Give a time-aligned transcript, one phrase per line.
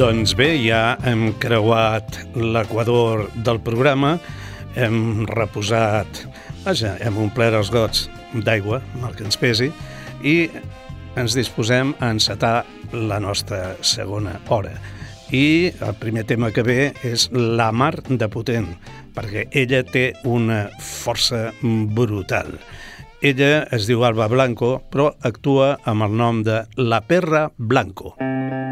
[0.00, 4.14] Doncs bé, ja hem creuat l'equador del programa,
[4.72, 6.22] hem reposat,
[6.64, 9.68] vaja, hem omplert els gots d'aigua, mal que ens pesi,
[10.24, 10.48] i
[11.20, 12.62] ens disposem a encetar
[12.96, 14.72] la nostra segona hora.
[15.36, 18.72] I el primer tema que ve és la mar de potent,
[19.12, 22.56] perquè ella té una força brutal.
[23.20, 28.16] Ella es diu Alba Blanco, però actua amb el nom de La Perra Blanco.
[28.16, 28.69] Me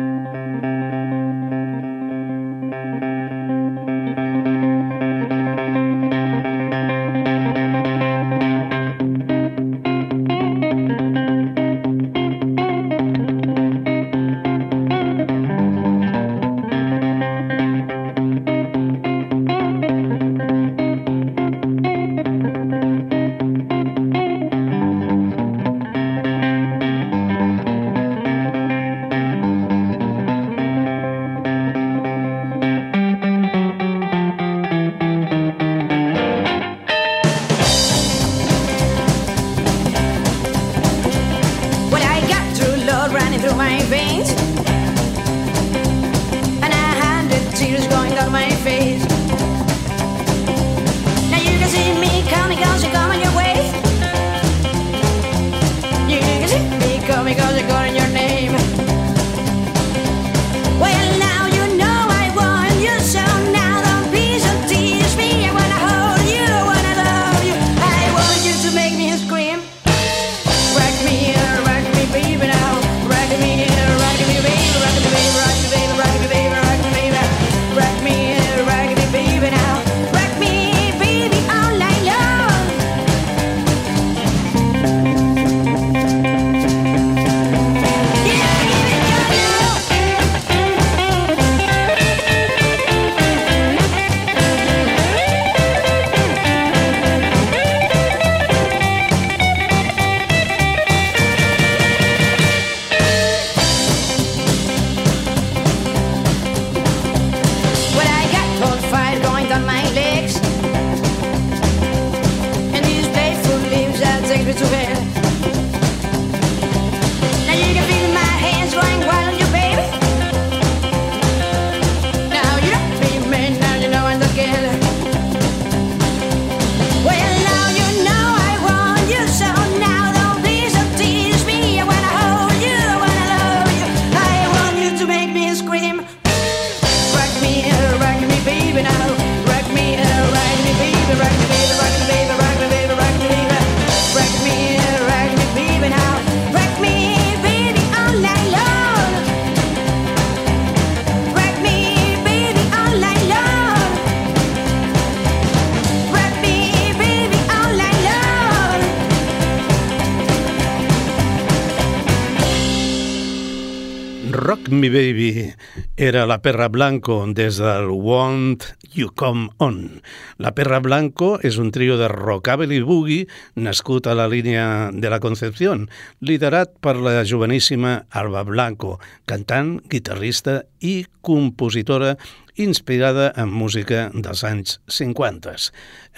[166.09, 168.65] era la Perra Blanco des del Won't
[168.95, 170.01] You Come On.
[170.41, 173.27] La Perra Blanco és un trio de rockabilly boogie
[173.61, 175.91] nascut a la línia de la Concepción,
[176.25, 178.97] liderat per la joveníssima Alba Blanco,
[179.29, 182.17] cantant, guitarrista i compositora
[182.57, 185.59] inspirada en música dels anys 50.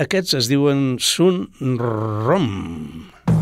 [0.07, 2.51] Aquests es diuen Sun Rom.
[3.27, 3.40] Cadillac.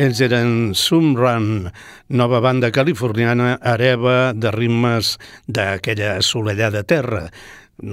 [0.00, 1.66] Ells eren Sumrun,
[2.08, 5.10] nova banda californiana hereva de ritmes
[5.44, 7.26] d'aquella assolellada terra,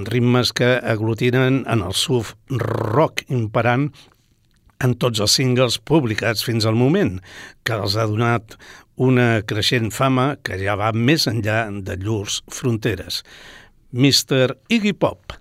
[0.08, 3.90] ritmes que aglutinen en el surf rock imperant
[4.80, 7.18] en tots els singles publicats fins al moment,
[7.60, 8.56] que els ha donat
[8.96, 13.20] una creixent fama que ja va més enllà de llurs fronteres.
[13.92, 14.56] Mr.
[14.72, 15.36] Iggy Pop.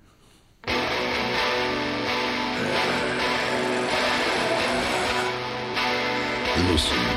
[6.60, 7.17] luz.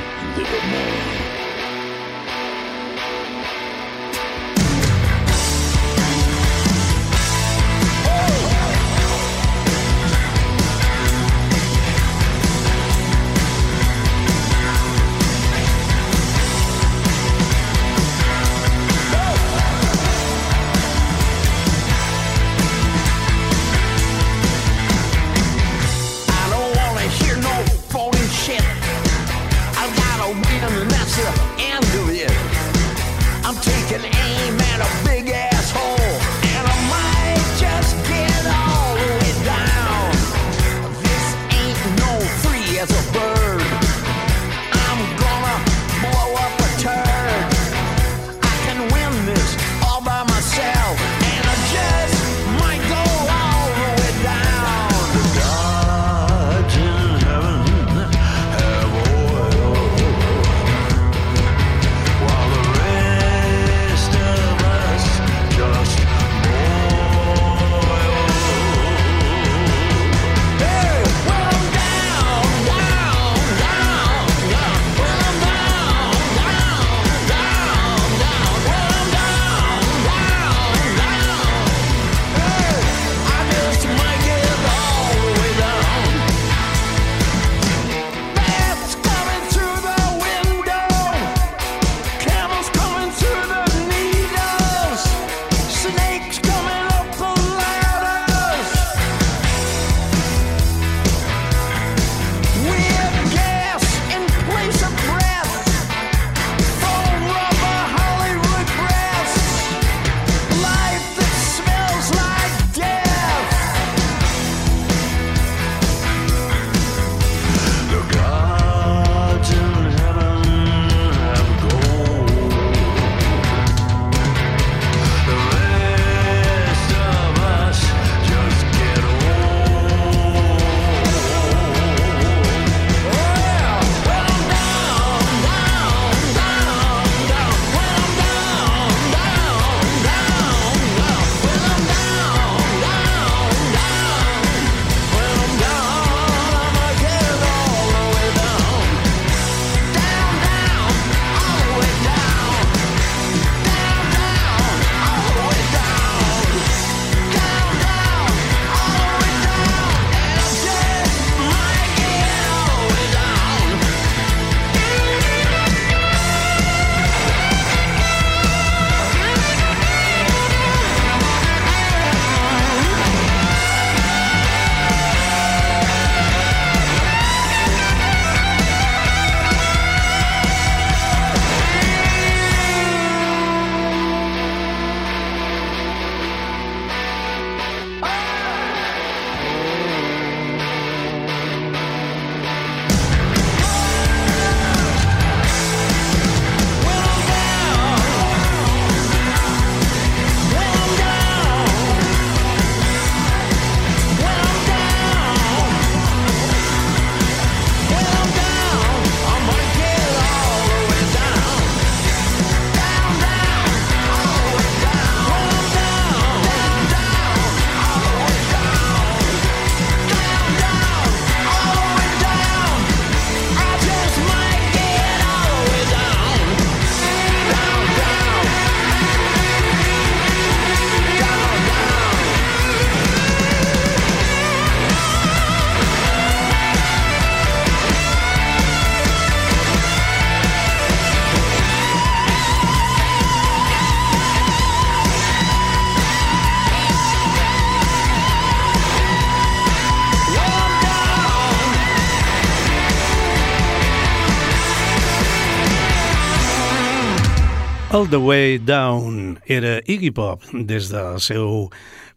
[258.01, 261.67] All the Way Down era Iggy Pop des del seu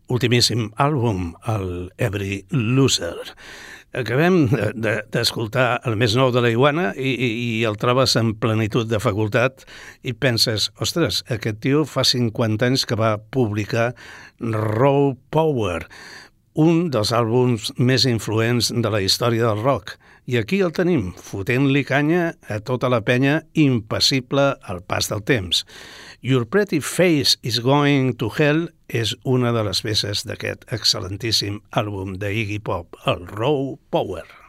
[0.08, 3.18] ultimíssim àlbum, el Every Loser.
[3.92, 4.46] Acabem
[4.80, 9.02] d'escoltar el més nou de la Iguana i, i, i el trobes en plenitud de
[9.04, 9.68] facultat
[10.08, 13.90] i penses, ostres, aquest tio fa 50 anys que va publicar
[14.40, 15.84] Raw Power,
[16.60, 19.96] un dels àlbums més influents de la història del rock.
[20.26, 25.66] I aquí el tenim, fotent-li canya a tota la penya impassible al pas del temps.
[26.22, 32.16] Your Pretty Face is Going to Hell és una de les peces d'aquest excel·lentíssim àlbum
[32.22, 34.43] de Iggy Pop, el Raw Power.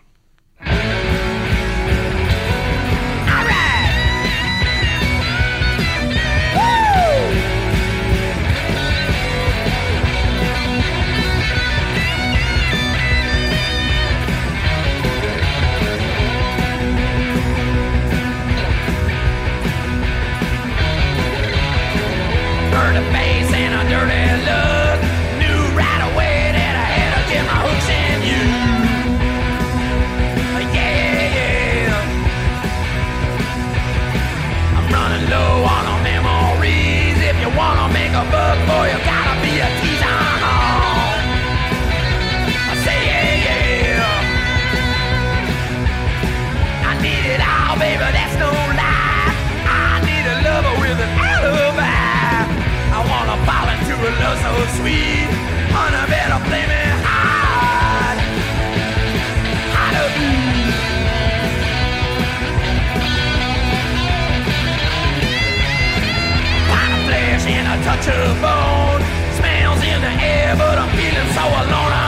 [68.04, 69.00] to bone.
[69.38, 72.03] Smells in the air, but I'm feeling so alone.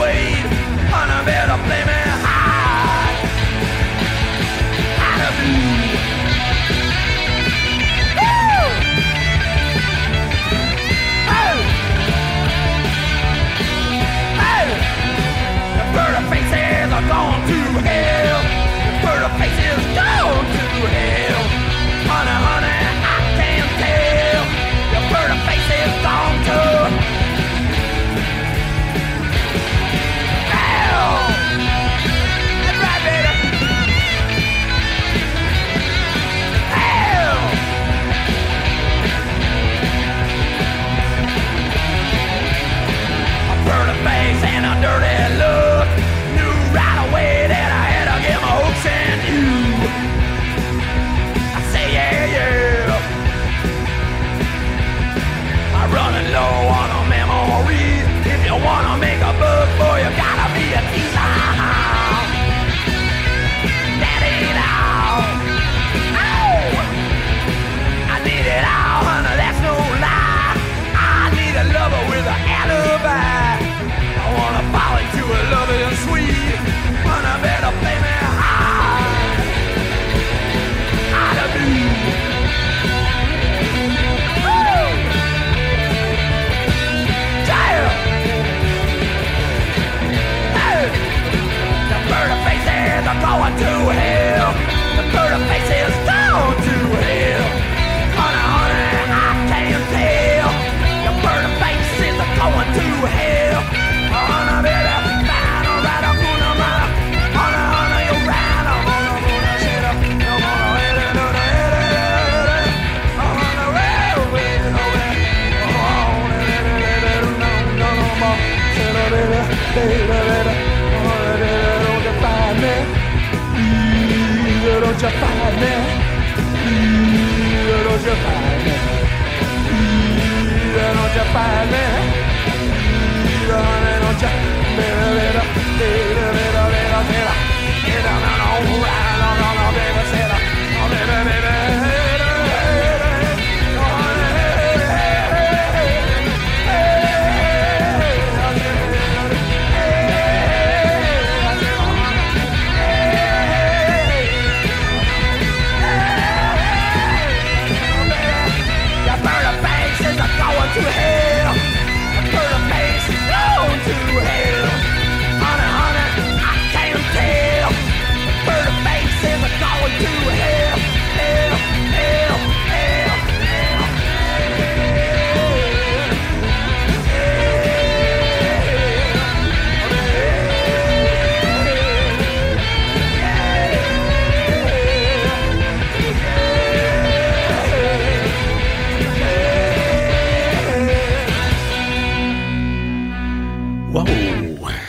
[0.00, 0.37] 为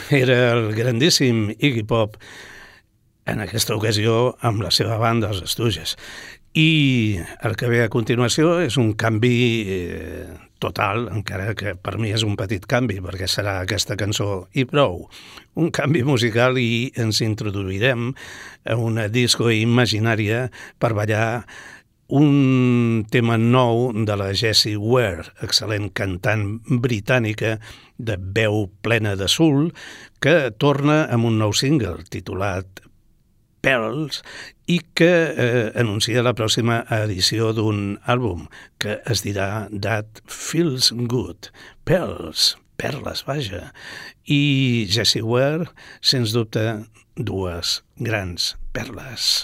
[0.10, 2.18] era el grandíssim Iggy Pop,
[3.30, 5.96] en aquesta ocasió amb la seva banda, els Estuges.
[6.58, 9.36] I el que ve a continuació és un canvi
[9.70, 10.24] eh,
[10.58, 15.06] total, encara que per mi és un petit canvi, perquè serà aquesta cançó i prou.
[15.62, 18.10] Un canvi musical i ens introduirem
[18.66, 20.48] a una disco imaginària
[20.82, 21.46] per ballar
[22.10, 27.58] un tema nou de la Jessie Ware, excel·lent cantant britànica
[27.98, 29.70] de veu plena de sul,
[30.24, 32.82] que torna amb un nou single titulat
[33.62, 34.22] Pearls
[34.72, 38.48] i que eh, anuncia la pròxima edició d'un àlbum
[38.80, 41.52] que es dirà That Feels Good.
[41.84, 43.70] Pearls, perles, vaja.
[44.26, 46.66] I Jessie Ware, sens dubte,
[47.20, 49.44] dues grans perles.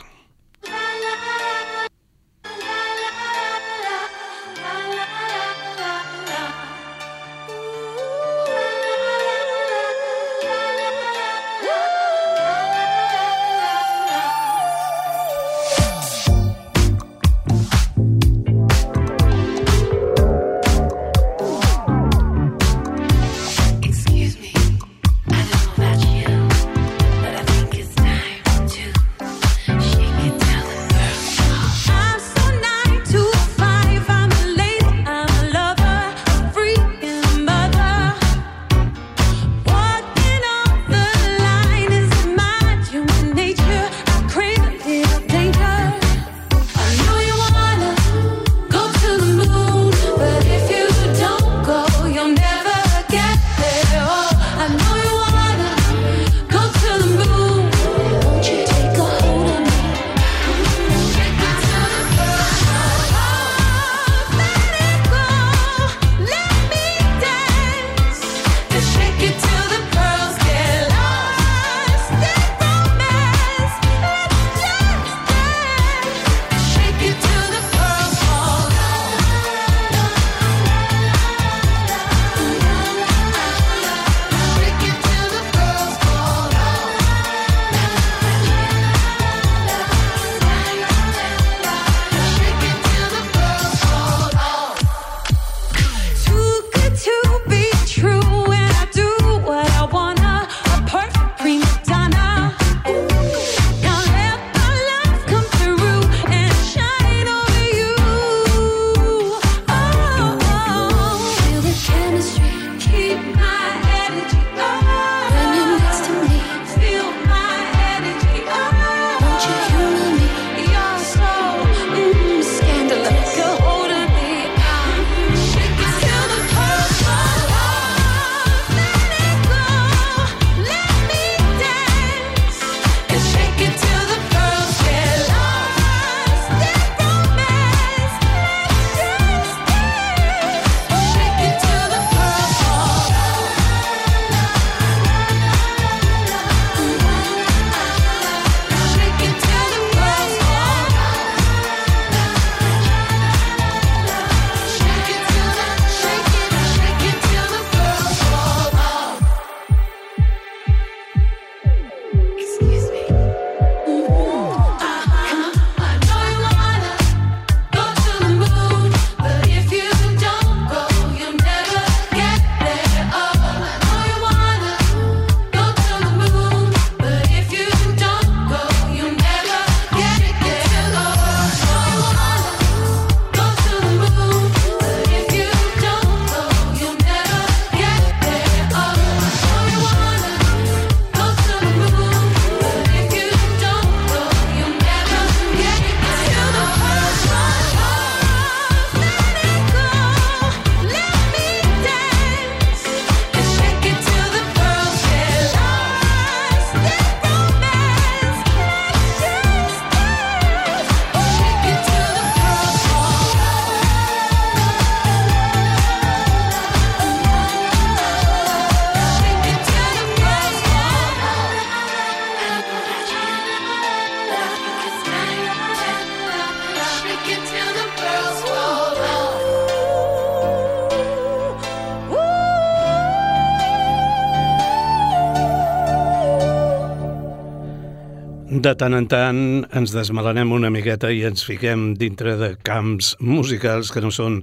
[238.66, 239.40] De tant en tant
[239.78, 244.40] ens desmelenem una miqueta i ens fiquem dintre de camps musicals que no són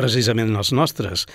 [0.00, 1.26] precisament els nostres,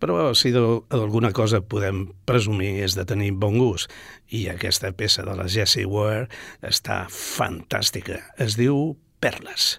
[0.00, 3.92] però si d'alguna cosa podem presumir és de tenir bon gust.
[4.32, 6.30] I aquesta peça de la Jessie Ware
[6.64, 8.22] està fantàstica.
[8.40, 9.74] Es diu Perles.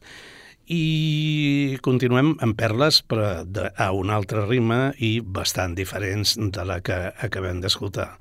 [0.70, 7.02] I continuem amb perles, però a una altra rima i bastant diferents de la que
[7.18, 8.12] acabem d'escoltar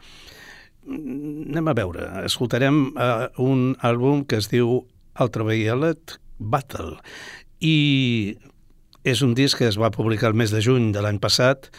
[0.90, 4.80] anem a veure, escoltarem uh, un àlbum que es diu
[5.20, 6.98] Ultraviolet Battle.
[7.60, 8.36] I
[9.06, 11.70] és un disc que es va publicar el mes de juny de l'any passat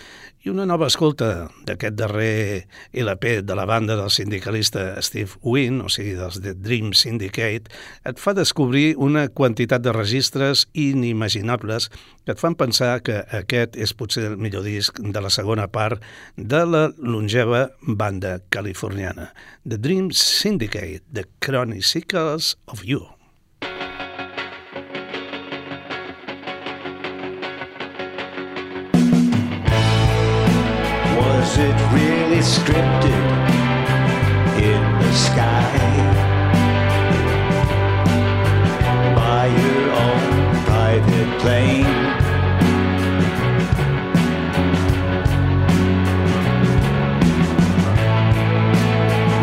[0.42, 2.66] i una nova escolta d'aquest darrer
[2.98, 7.70] LP de la banda del sindicalista Steve Wynn, o sigui, dels The Dream Syndicate,
[8.10, 11.92] et fa descobrir una quantitat de registres inimaginables
[12.26, 16.02] que et fan pensar que aquest és potser el millor disc de la segona part
[16.38, 19.32] de la longeva banda californiana.
[19.68, 23.21] The Dream Syndicate, The Chronicles of You.
[31.52, 33.24] Was it really scripted
[34.56, 35.76] in the sky
[39.14, 41.84] by your own private plane?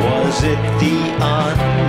[0.02, 1.87] Was it the Undertaker's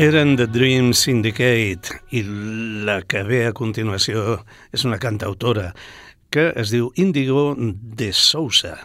[0.00, 4.38] Eren The Dream Syndicate i la que ve a continuació
[4.72, 5.74] és una cantautora
[6.32, 7.52] que es diu Indigo
[8.00, 8.78] de Sousa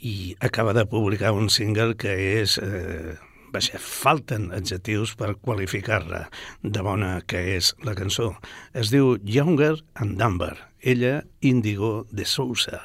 [0.00, 2.56] i acaba de publicar un single que és...
[2.64, 3.18] Eh,
[3.52, 6.22] vaja, falten adjectius per qualificar-la
[6.62, 8.30] de bona que és la cançó.
[8.72, 12.80] Es diu Younger and Dumber, ella Indigo de Sousa.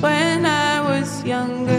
[0.00, 1.77] when I was younger.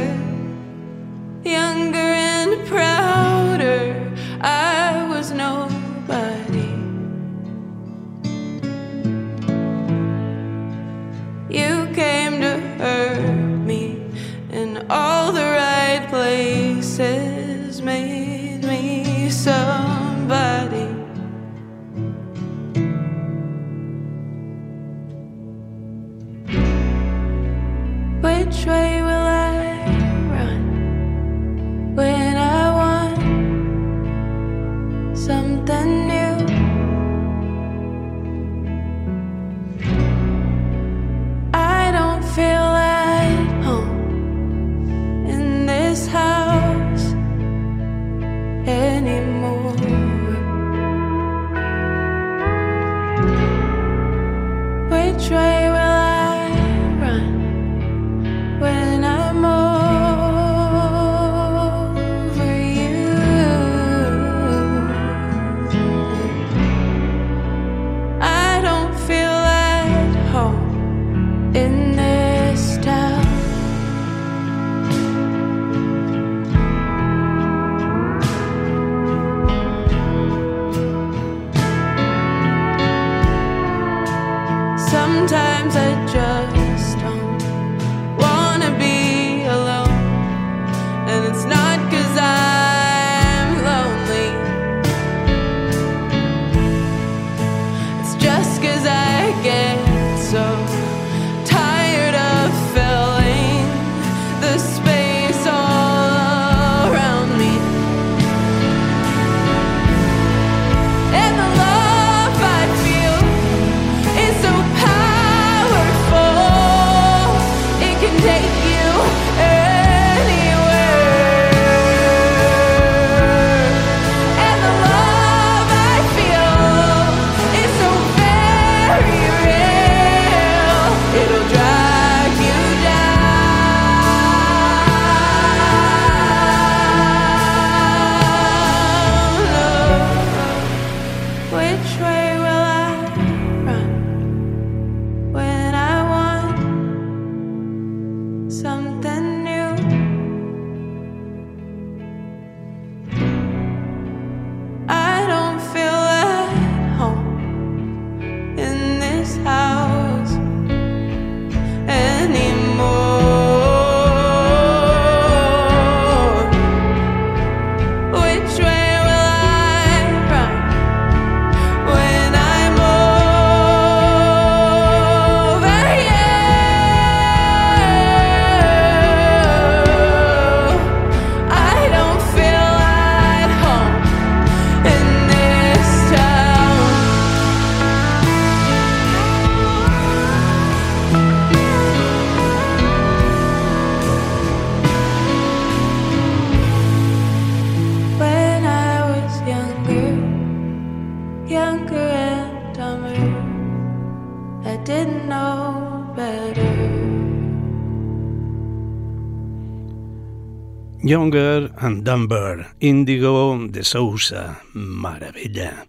[211.10, 215.88] Younger and Dumber, Indigo de Sousa, meravella.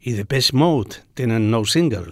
[0.00, 2.10] I The Pest Mode tenen nou single,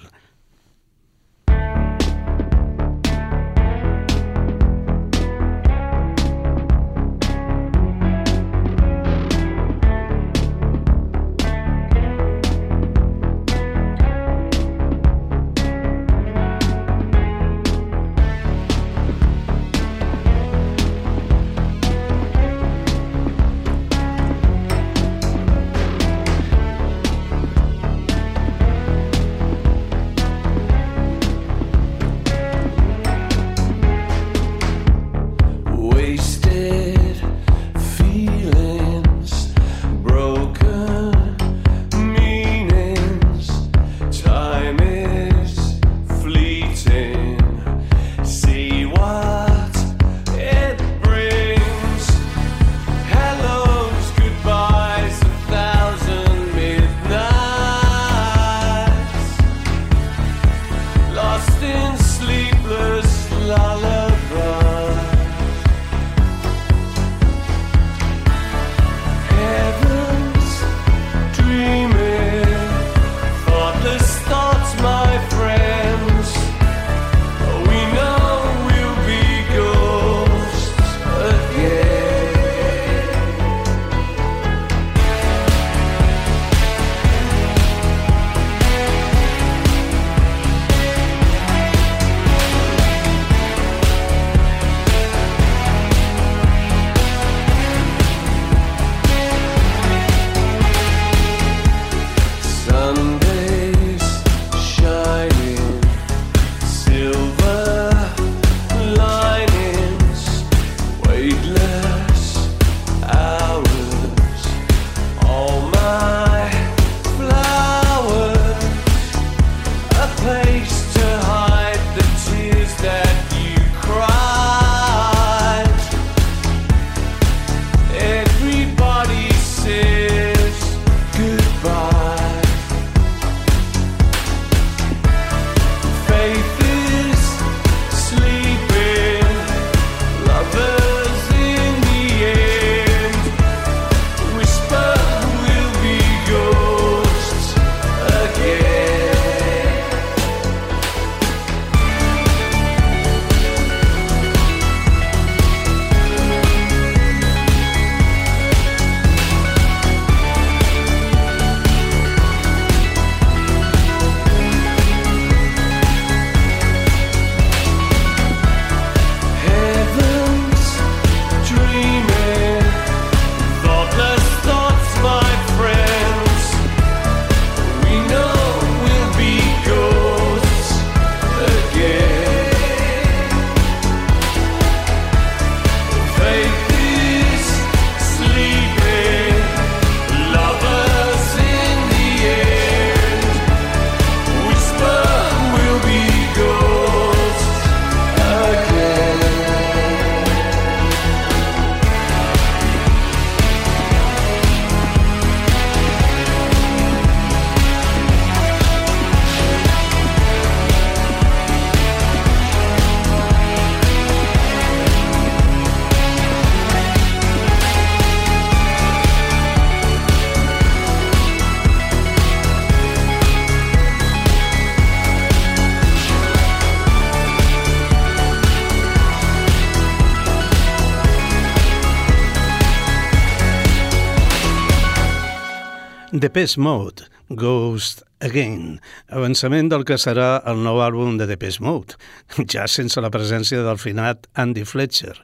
[236.17, 238.77] Depeche Mode, Ghost Again,
[239.11, 241.97] avançament del que serà el nou àlbum de Depeche Mode,
[242.55, 245.17] ja sense la presència del finat Andy Fletcher.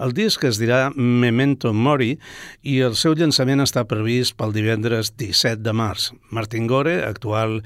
[0.00, 2.14] El disc es dirà Memento Mori
[2.64, 6.14] i el seu llançament està previst pel divendres 17 de març.
[6.32, 7.58] Martin Gore, actual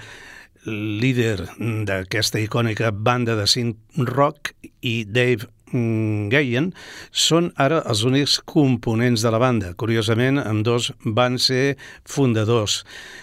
[0.66, 1.38] líder
[1.86, 6.70] d'aquesta icònica banda de synth rock, i Dave Gayen
[7.10, 9.72] són ara els únics components de la banda.
[9.78, 11.76] Curiosament, amb dos van ser
[12.08, 12.82] fundadors,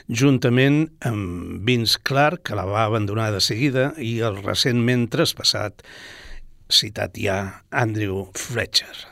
[0.09, 5.85] juntament amb Vince Clark, que la va abandonar de seguida, i el recentment traspassat,
[6.69, 9.08] citat ja, Andrew Fletcher.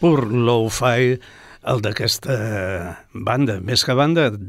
[0.00, 1.18] Pur low-fi
[1.70, 2.34] el d'aquesta
[3.12, 4.40] banda, més que banda mm,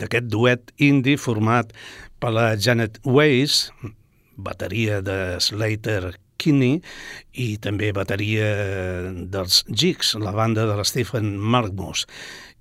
[0.00, 1.72] d'aquest duet indie format
[2.20, 3.72] per la Janet Weiss,
[4.36, 6.82] bateria de Slater Kinney
[7.40, 8.44] i també bateria
[9.32, 12.06] dels Jigs, la banda de l'Stephen Markmus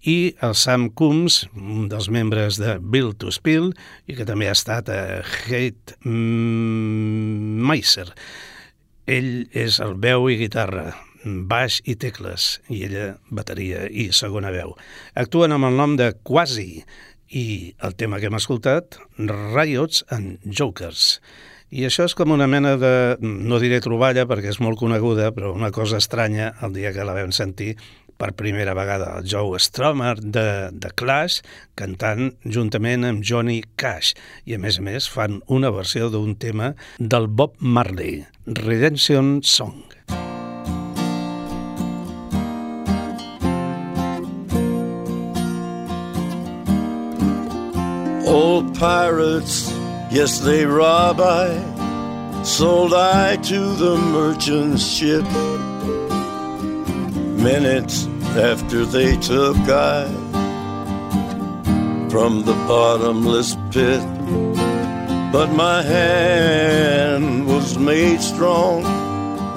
[0.04, 3.72] i el Sam Coombs, un dels membres de Bill to Spill
[4.08, 8.10] i que també ha estat a Hate Meiser.
[9.04, 10.94] Ell és el veu i guitarra,
[11.24, 14.78] baix i tecles, i ella bateria i segona veu.
[15.20, 16.86] Actuen amb el nom de Quasi
[17.28, 21.18] i el tema que hem escoltat, Riots and Jokers.
[21.74, 25.52] I això és com una mena de, no diré troballa perquè és molt coneguda, però
[25.52, 27.74] una cosa estranya el dia que la vam sentir
[28.18, 31.42] per primera vegada el Joe Strummer de, de Clash
[31.80, 34.14] cantant juntament amb Johnny Cash
[34.46, 39.84] i a més a més fan una versió d'un tema del Bob Marley, Redemption Song.
[48.34, 49.72] Old pirates,
[50.12, 51.54] yes, they rob I.
[52.44, 55.24] Sold I to the merchant ship.
[57.44, 60.06] Minutes after they took I
[62.10, 64.02] from the bottomless pit.
[65.34, 68.84] But my hand was made strong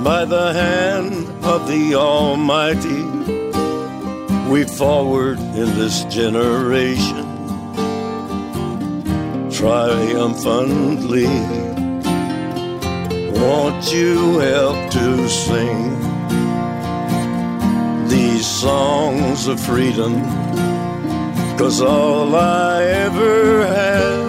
[0.03, 3.05] by the hand of the Almighty.
[4.51, 7.24] We forward in this generation
[9.53, 11.28] triumphantly.
[13.39, 16.16] Won't you help to sing
[18.47, 20.22] songs of freedom?
[21.59, 24.26] Cause all I ever had,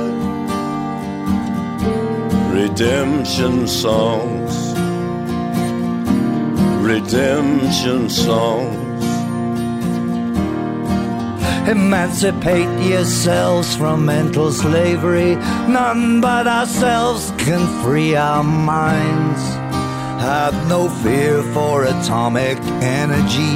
[2.51, 4.53] redemption songs,
[6.84, 8.88] redemption songs.
[11.68, 15.36] Emancipate yourselves from mental slavery.
[15.68, 19.41] None but ourselves can free our minds.
[20.22, 23.55] Have no fear for atomic energy,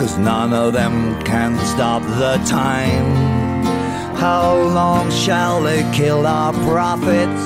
[0.00, 3.04] cause none of them can stop the time.
[4.16, 7.42] How long shall they kill our prophets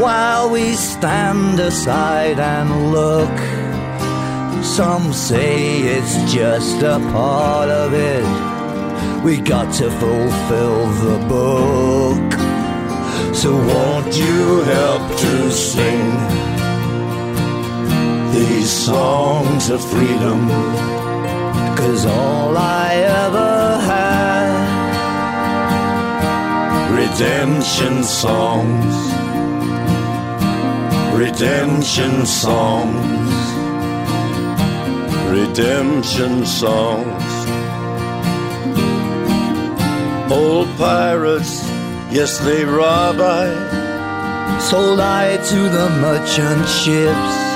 [0.00, 3.36] while we stand aside and look?
[4.64, 8.24] Some say it's just a part of it.
[9.22, 12.32] We got to fulfill the book.
[13.34, 16.10] So won't you help to sing
[18.32, 21.01] these songs of freedom?
[21.82, 24.52] Cause all I ever had,
[26.94, 28.94] redemption songs,
[31.12, 33.34] redemption songs,
[35.28, 37.32] redemption songs.
[40.30, 41.64] Old pirates,
[42.12, 44.58] yes, they rob I.
[44.60, 47.51] Sold I to the merchant ships.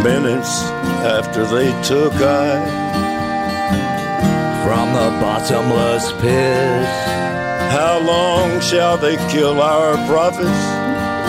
[0.00, 0.62] Minutes
[1.04, 2.82] after they took I
[4.64, 6.86] from the bottomless pit.
[7.70, 10.62] How long shall they kill our prophets?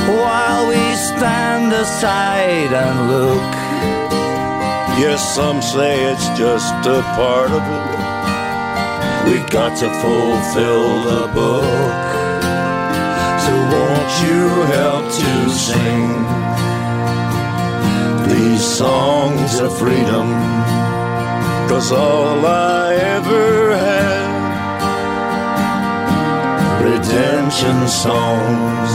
[0.07, 3.53] While we stand aside and look.
[4.97, 7.93] Yes, some say it's just a part of it.
[9.29, 12.03] We got to fulfill the book.
[13.43, 14.41] So won't you
[14.73, 16.42] help to sing
[18.33, 20.27] these songs of freedom?
[21.69, 24.29] Cause all I ever had,
[26.89, 28.89] redemption songs.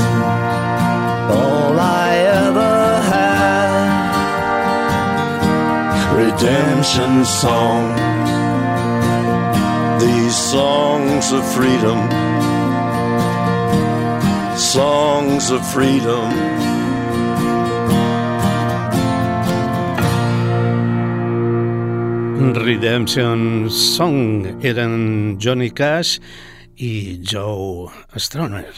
[1.39, 2.11] All I
[2.45, 2.79] ever
[3.15, 3.79] had,
[6.23, 8.01] redemption songs.
[10.03, 11.99] These songs of freedom,
[14.57, 16.78] songs of freedom.
[22.39, 26.21] Redemption Song eren Johnny Cash
[26.77, 28.71] i Joe Stromer.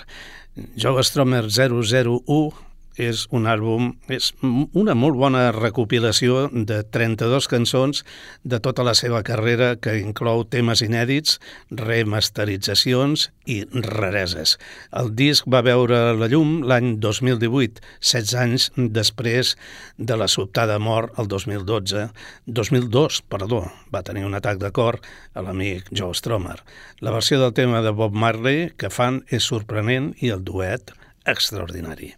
[0.76, 2.69] Joe Stromer 001
[3.00, 8.02] és un àlbum, és una molt bona recopilació de 32 cançons
[8.44, 11.38] de tota la seva carrera que inclou temes inèdits,
[11.70, 14.56] remasteritzacions i rareses.
[14.92, 19.54] El disc va veure la llum l'any 2018, 16 anys després
[19.96, 22.08] de la sobtada mort el 2012,
[22.46, 25.00] 2002, perdó, va tenir un atac de cor
[25.34, 26.58] a l'amic Joe Stromer.
[27.00, 30.92] La versió del tema de Bob Marley que fan és sorprenent i el duet
[31.28, 32.14] extraordinari.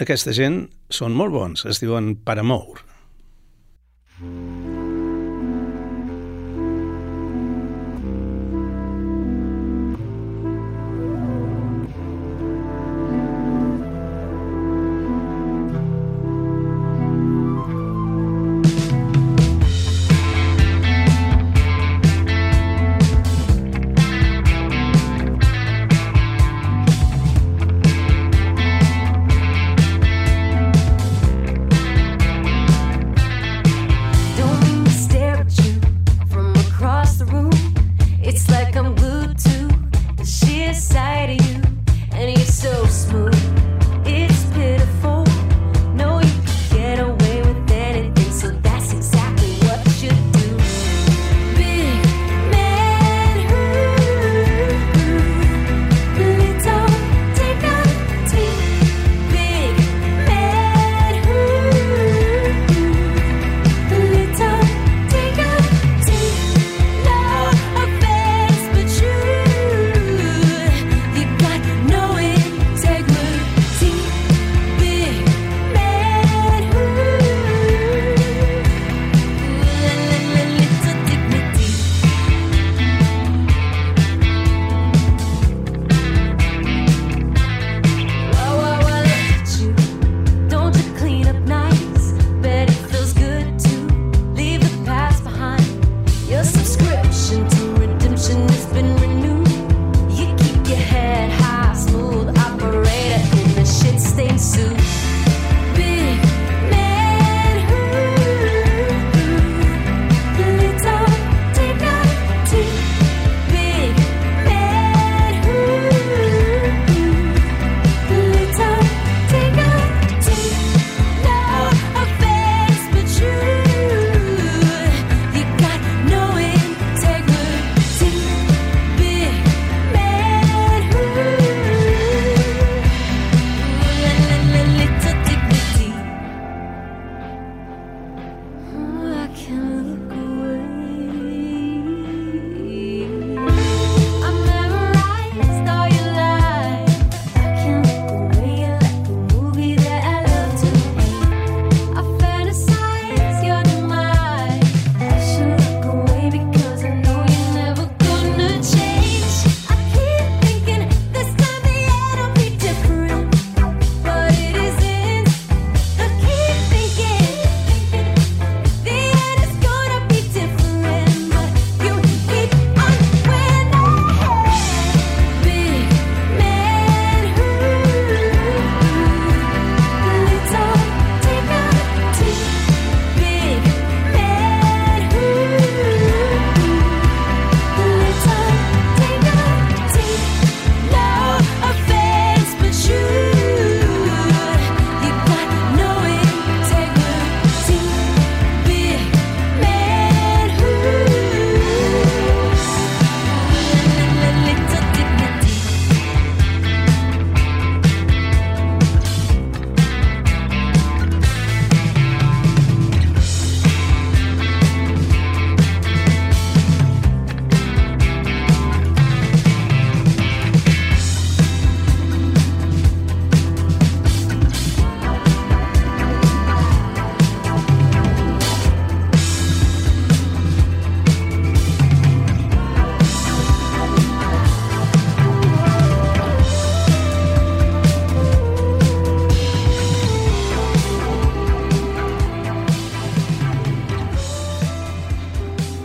[0.00, 2.80] Aquesta gent són molt bons, es diuen Paramore.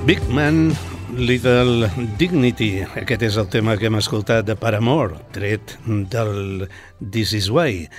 [0.08, 0.72] Big Man,
[1.18, 2.86] Little Dignity.
[2.96, 6.64] Aquest és el tema que hem escoltat de Paramore, tret del
[7.02, 7.90] This Is Why.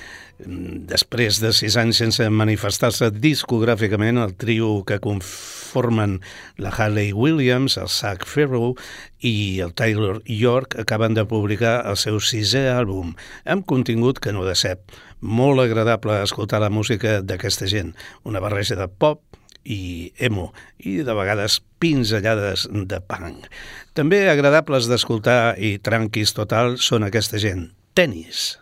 [0.89, 6.23] Després de sis anys sense manifestar-se discogràficament, el trio que conformen
[6.57, 8.73] la Harley Williams, el Zach Farrow
[9.21, 14.49] i el Taylor York acaben de publicar el seu sisè àlbum, amb contingut que no
[14.49, 14.97] decep.
[15.21, 17.93] Molt agradable escoltar la música d'aquesta gent,
[18.25, 19.21] una barreja de pop,
[19.69, 20.49] i emo,
[20.81, 23.51] i de vegades pinzellades de punk.
[23.99, 27.69] També agradables d'escoltar i tranquis total són aquesta gent.
[27.99, 28.57] Tenis.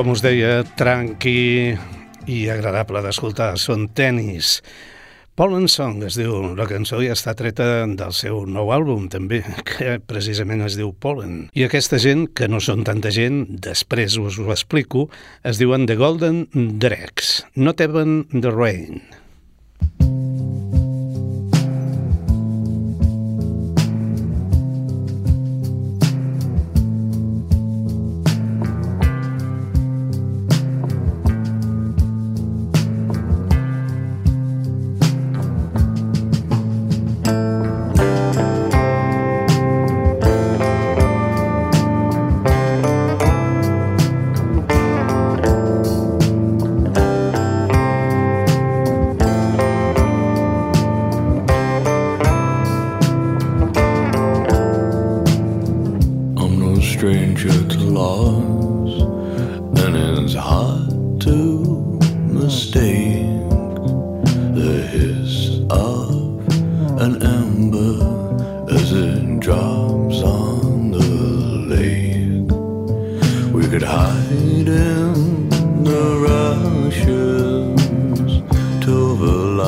[0.00, 1.74] Com us deia, tranqui
[2.24, 3.50] i agradable d'escoltar.
[3.60, 4.62] Són tenis.
[5.36, 9.98] Pollen Song es diu, la cançó ja està treta del seu nou àlbum també, que
[10.00, 11.50] precisament es diu Pollen.
[11.52, 15.10] I aquesta gent, que no són tanta gent, després us ho explico,
[15.44, 16.46] es diuen The Golden
[16.80, 19.02] Dregs, Not Even The Rain.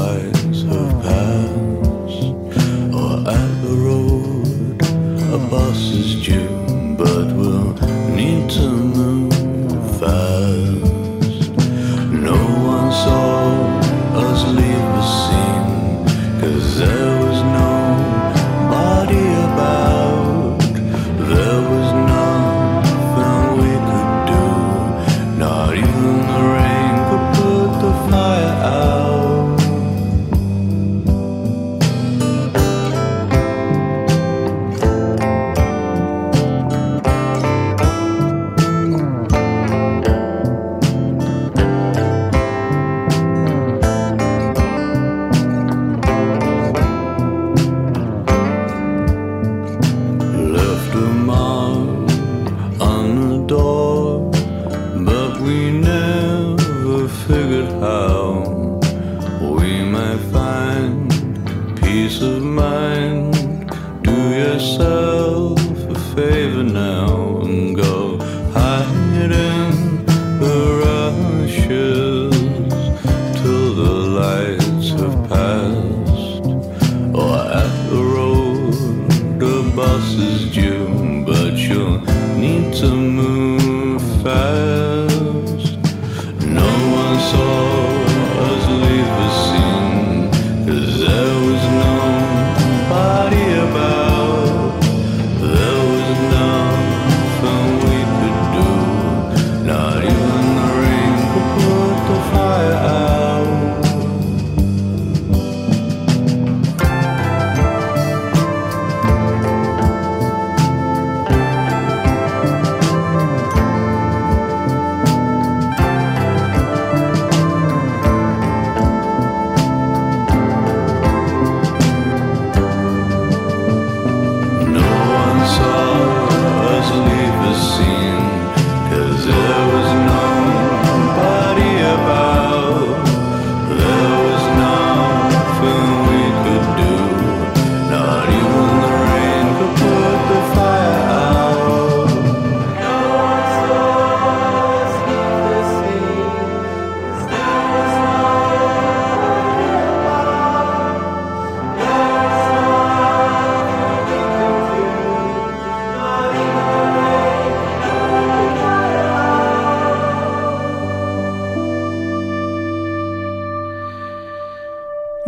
[0.03, 1.03] Lights have
[3.01, 4.77] or at the road
[5.37, 6.42] a bus is due,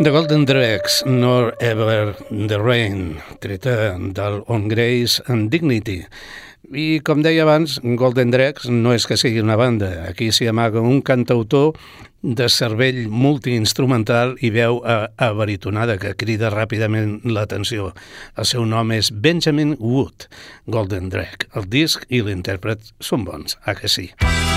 [0.05, 6.03] The Golden Dregs, Nor Ever the Rain, treta del On Grace and Dignity.
[6.69, 10.05] I, com deia abans, Golden Dregs no és que sigui una banda.
[10.05, 11.73] Aquí s'hi amaga un cantautor
[12.21, 17.95] de cervell multiinstrumental i veu a, abaritonada que crida ràpidament l'atenció.
[18.37, 20.29] El seu nom és Benjamin Wood,
[20.69, 21.49] Golden Drag.
[21.57, 24.11] El disc i l'intèrpret són bons, ah que sí.
[24.21, 24.54] When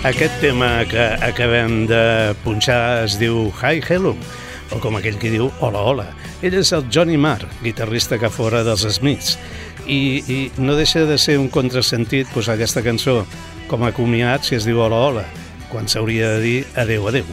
[0.00, 4.14] Aquest tema que acabem de punxar es diu Hi Hello,
[4.72, 6.06] o com aquell que diu Hola Hola.
[6.40, 9.36] Ell és el Johnny Marr, guitarrista que fora dels Smiths,
[9.84, 13.26] i, i no deixa de ser un contrasentit posar aquesta cançó
[13.68, 15.30] com a comiat si es diu Hola Hola,
[15.68, 17.28] quan s'hauria de dir Adeu Adeu.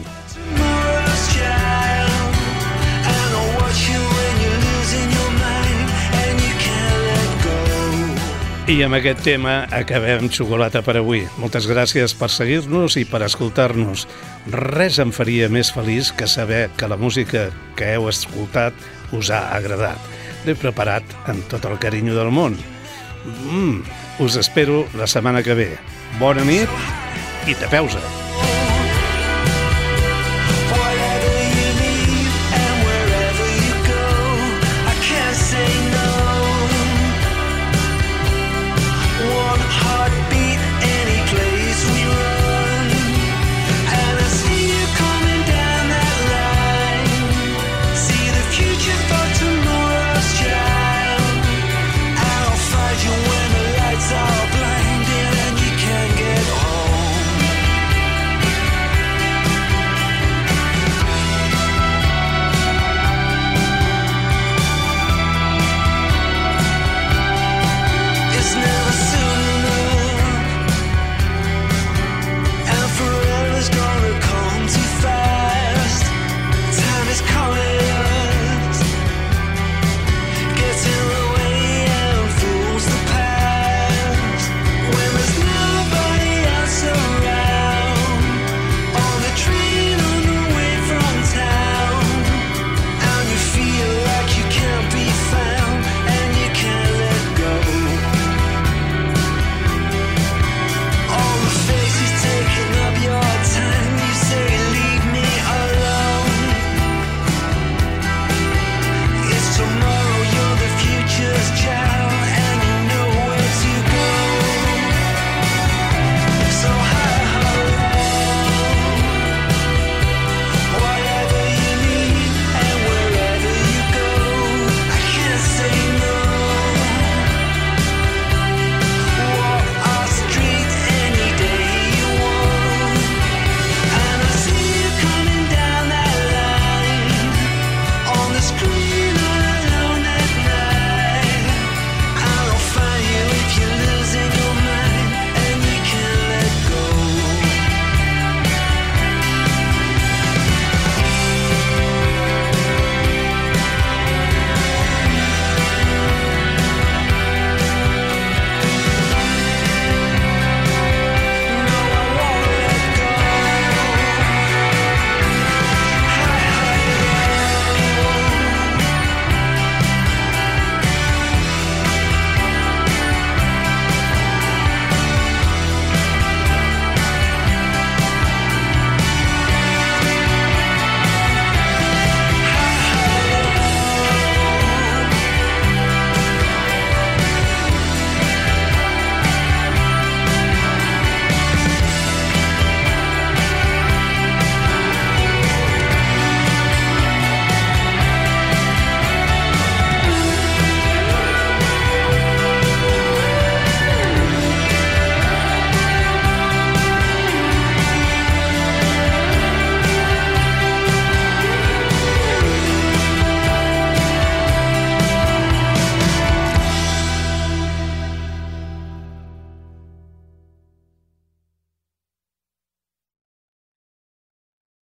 [8.68, 11.22] I amb aquest tema acabem xocolata per avui.
[11.40, 14.02] Moltes gràcies per seguir-nos i per escoltar-nos.
[14.52, 17.46] Res em faria més feliç que saber que la música
[17.80, 18.76] que heu escoltat
[19.16, 19.96] us ha agradat.
[20.44, 22.60] L'he preparat amb tot el carinyo del món.
[23.24, 23.80] Mm,
[24.20, 25.72] us espero la setmana que ve.
[26.20, 28.17] Bona nit i tapeu-se!